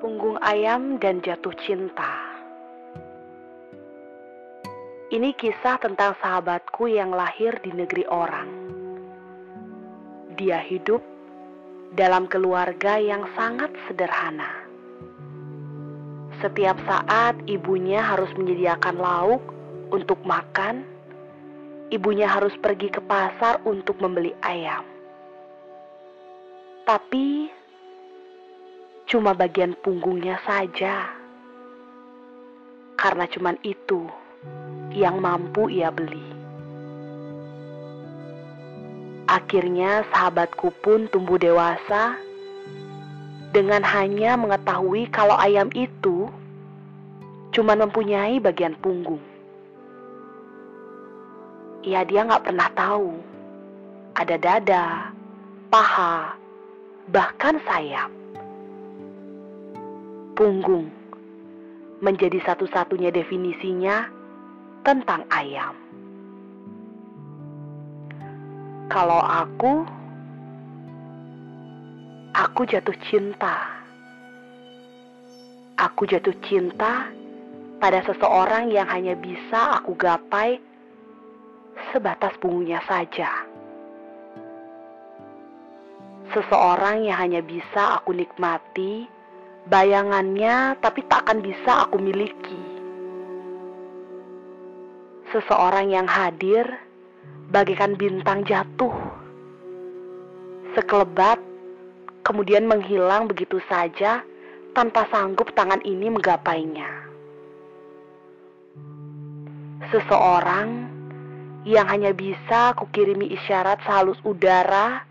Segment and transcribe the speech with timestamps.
[0.00, 2.08] Ayam dan Jatuh Cinta.
[5.12, 8.48] Ini kisah tentang sahabatku yang lahir di negeri orang.
[10.40, 11.04] Dia hidup
[11.92, 14.64] dalam keluarga yang sangat sederhana.
[16.40, 19.44] Setiap saat ibunya harus menyediakan lauk
[19.92, 20.80] untuk makan,
[21.92, 24.88] ibunya harus pergi ke pasar untuk membeli ayam.
[26.88, 27.59] Tapi
[29.10, 31.10] cuma bagian punggungnya saja.
[32.94, 34.06] Karena cuman itu
[34.94, 36.22] yang mampu ia beli.
[39.26, 42.14] Akhirnya sahabatku pun tumbuh dewasa
[43.50, 46.30] dengan hanya mengetahui kalau ayam itu
[47.50, 49.22] cuma mempunyai bagian punggung.
[51.82, 53.18] Ya dia nggak pernah tahu
[54.14, 54.86] ada dada,
[55.72, 56.38] paha,
[57.10, 58.19] bahkan sayap
[60.40, 60.88] punggung
[62.00, 64.08] menjadi satu-satunya definisinya
[64.80, 65.76] tentang ayam.
[68.88, 69.84] Kalau aku,
[72.32, 73.84] aku jatuh cinta.
[75.76, 77.12] Aku jatuh cinta
[77.76, 80.56] pada seseorang yang hanya bisa aku gapai
[81.92, 83.28] sebatas punggungnya saja.
[86.32, 89.19] Seseorang yang hanya bisa aku nikmati
[89.68, 92.60] bayangannya tapi tak akan bisa aku miliki.
[95.30, 96.66] Seseorang yang hadir
[97.50, 98.94] bagaikan bintang jatuh.
[100.72, 101.42] Sekelebat
[102.22, 104.22] kemudian menghilang begitu saja
[104.72, 106.90] tanpa sanggup tangan ini menggapainya.
[109.90, 110.68] Seseorang
[111.66, 115.02] yang hanya bisa kukirimi isyarat sehalus udara,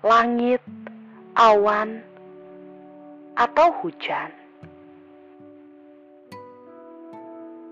[0.00, 0.64] langit,
[1.36, 2.00] awan,
[3.34, 4.30] atau hujan.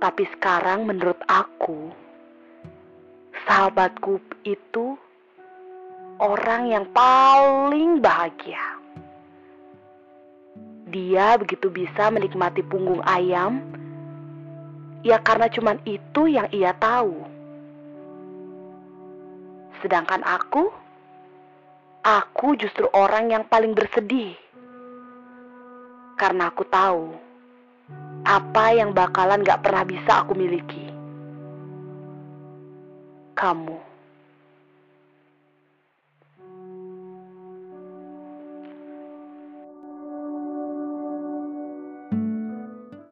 [0.03, 1.95] Tapi sekarang menurut aku,
[3.47, 4.99] sahabatku itu
[6.19, 8.83] orang yang paling bahagia.
[10.91, 13.63] Dia begitu bisa menikmati punggung ayam,
[15.07, 17.23] ya karena cuman itu yang ia tahu.
[19.81, 20.67] Sedangkan aku,
[22.03, 24.42] aku justru orang yang paling bersedih
[26.23, 27.19] karena aku tahu
[28.23, 30.87] apa yang bakalan gak pernah bisa aku miliki.
[33.35, 33.92] Kamu.